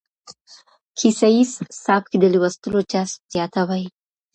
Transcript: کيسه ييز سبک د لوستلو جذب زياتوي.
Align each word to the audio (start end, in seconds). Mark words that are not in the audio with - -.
کيسه 0.97 1.27
ييز 1.35 1.51
سبک 1.83 2.05
د 2.21 2.23
لوستلو 2.33 2.79
جذب 2.91 3.21
زياتوي. 3.33 3.85